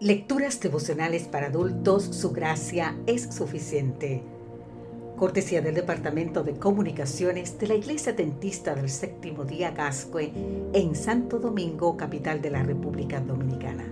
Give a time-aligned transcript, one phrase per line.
[0.00, 4.22] Lecturas devocionales para adultos, su gracia es suficiente.
[5.18, 10.32] Cortesía del Departamento de Comunicaciones de la Iglesia Dentista del Séptimo Día Gascue
[10.72, 13.84] en Santo Domingo, capital de la República Dominicana.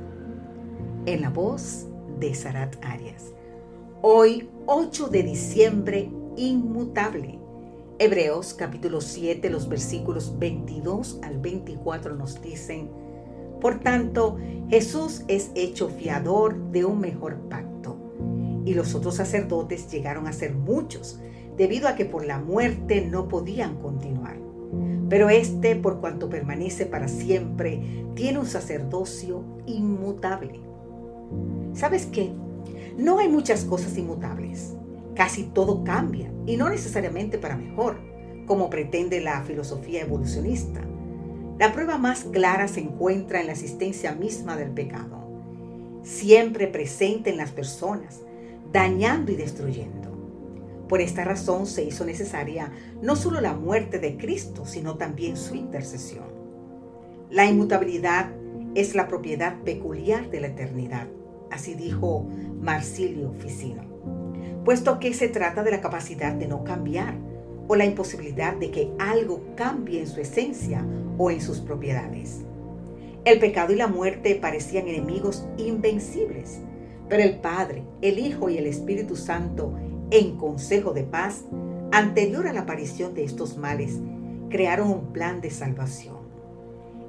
[1.05, 1.85] En la voz
[2.19, 3.35] de Sarat Arias.
[4.01, 7.39] Hoy, 8 de diciembre, inmutable.
[7.99, 12.89] Hebreos capítulo 7, los versículos 22 al 24 nos dicen,
[13.61, 14.37] por tanto,
[14.69, 17.97] Jesús es hecho fiador de un mejor pacto.
[18.65, 21.21] Y los otros sacerdotes llegaron a ser muchos,
[21.57, 24.39] debido a que por la muerte no podían continuar.
[25.09, 30.61] Pero este, por cuanto permanece para siempre, tiene un sacerdocio inmutable.
[31.73, 32.31] ¿Sabes qué?
[32.97, 34.75] No hay muchas cosas inmutables.
[35.15, 37.97] Casi todo cambia, y no necesariamente para mejor,
[38.47, 40.81] como pretende la filosofía evolucionista.
[41.59, 45.27] La prueba más clara se encuentra en la existencia misma del pecado,
[46.05, 48.21] siempre presente en las personas,
[48.73, 50.09] dañando y destruyendo.
[50.89, 52.71] Por esta razón se hizo necesaria
[53.03, 56.27] no solo la muerte de Cristo, sino también su intercesión.
[57.29, 58.31] La inmutabilidad
[58.77, 61.09] es la propiedad peculiar de la eternidad,
[61.51, 62.29] así dijo
[62.61, 63.83] Marsilio Ficino,
[64.65, 67.17] puesto que se trata de la capacidad de no cambiar
[67.69, 70.85] o la imposibilidad de que algo cambie en su esencia
[71.19, 72.41] o en sus propiedades.
[73.25, 76.61] El pecado y la muerte parecían enemigos invencibles,
[77.09, 79.75] pero el Padre, el Hijo y el Espíritu Santo,
[80.11, 81.45] en consejo de paz,
[81.93, 83.99] anterior a la aparición de estos males,
[84.49, 86.17] crearon un plan de salvación.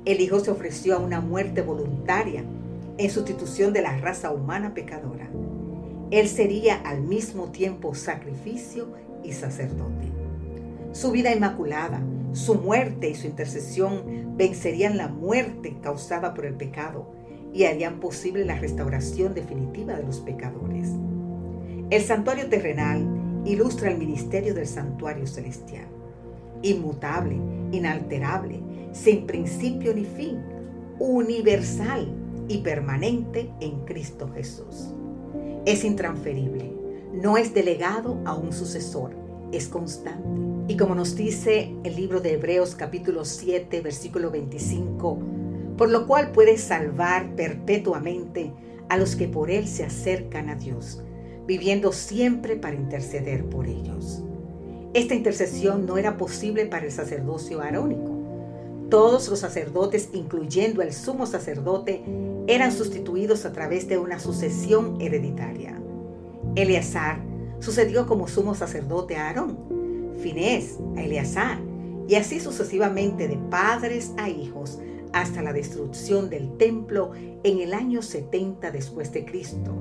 [0.04, 2.44] El Hijo se ofreció a una muerte voluntaria
[2.98, 5.30] en sustitución de la raza humana pecadora.
[6.12, 8.88] Él sería al mismo tiempo sacrificio
[9.24, 10.08] y sacerdote.
[10.92, 12.02] Su vida inmaculada,
[12.34, 17.12] su muerte y su intercesión vencerían la muerte causada por el pecado
[17.54, 20.90] y harían posible la restauración definitiva de los pecadores.
[21.92, 23.08] El santuario terrenal
[23.46, 25.88] ilustra el ministerio del santuario celestial,
[26.64, 27.40] inmutable,
[27.72, 28.60] inalterable,
[28.92, 30.40] sin principio ni fin,
[30.98, 32.12] universal
[32.48, 34.94] y permanente en Cristo Jesús.
[35.66, 36.74] Es intransferible,
[37.14, 39.16] no es delegado a un sucesor,
[39.52, 45.18] es constante y como nos dice el libro de Hebreos capítulo 7, versículo 25,
[45.76, 48.54] por lo cual puede salvar perpetuamente
[48.88, 51.02] a los que por él se acercan a Dios,
[51.48, 54.22] viviendo siempre para interceder por ellos.
[54.94, 58.12] Esta intercesión no era posible para el sacerdocio arónico.
[58.92, 62.04] Todos los sacerdotes, incluyendo el sumo sacerdote,
[62.46, 65.82] eran sustituidos a través de una sucesión hereditaria.
[66.54, 67.24] Eleazar
[67.60, 69.69] sucedió como sumo sacerdote a Aarón,
[70.22, 71.60] Finés a Eleazar,
[72.08, 74.80] y así sucesivamente de padres a hijos
[75.14, 77.12] hasta la destrucción del templo
[77.44, 79.72] en el año 70 después de Cristo.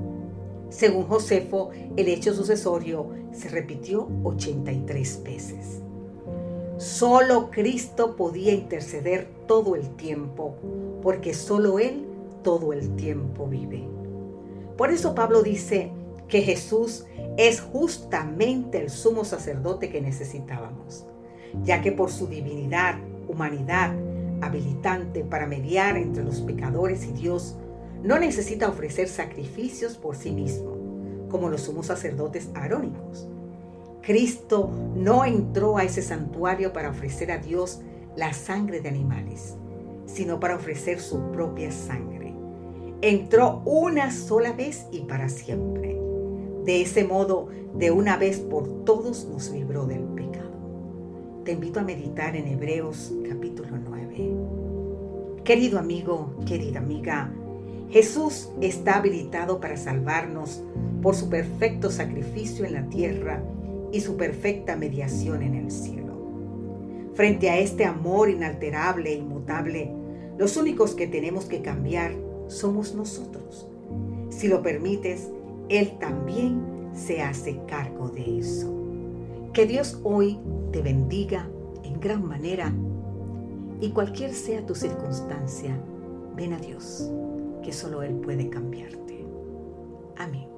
[0.69, 5.81] Según Josefo, el hecho sucesorio se repitió 83 veces.
[6.77, 10.55] Solo Cristo podía interceder todo el tiempo,
[11.01, 12.05] porque solo Él
[12.43, 13.87] todo el tiempo vive.
[14.77, 15.91] Por eso Pablo dice,
[16.29, 17.05] que Jesús
[17.37, 21.05] es justamente el sumo sacerdote que necesitábamos,
[21.63, 22.95] ya que por su divinidad,
[23.27, 23.93] humanidad,
[24.41, 27.57] habilitante para mediar entre los pecadores y Dios,
[28.03, 30.77] no necesita ofrecer sacrificios por sí mismo,
[31.29, 33.27] como los sumos sacerdotes arónicos.
[34.01, 37.81] Cristo no entró a ese santuario para ofrecer a Dios
[38.15, 39.55] la sangre de animales,
[40.05, 42.33] sino para ofrecer su propia sangre.
[43.01, 45.98] Entró una sola vez y para siempre
[46.69, 50.51] de ese modo, de una vez por todos nos libró del pecado.
[51.43, 55.43] Te invito a meditar en Hebreos capítulo 9.
[55.43, 57.33] Querido amigo, querida amiga,
[57.89, 60.63] Jesús está habilitado para salvarnos
[61.01, 63.43] por su perfecto sacrificio en la tierra
[63.91, 66.13] y su perfecta mediación en el cielo.
[67.15, 69.91] Frente a este amor inalterable e inmutable,
[70.37, 72.11] los únicos que tenemos que cambiar
[72.45, 73.67] somos nosotros.
[74.29, 75.31] Si lo permites,
[75.69, 78.75] él también se hace cargo de eso.
[79.53, 80.39] Que Dios hoy
[80.71, 81.47] te bendiga
[81.83, 82.73] en gran manera
[83.79, 85.79] y cualquier sea tu circunstancia,
[86.35, 87.09] ven a Dios,
[87.63, 89.25] que solo Él puede cambiarte.
[90.17, 90.48] Amén.